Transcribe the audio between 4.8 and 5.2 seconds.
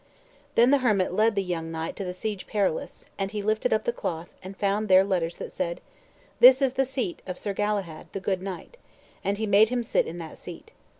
there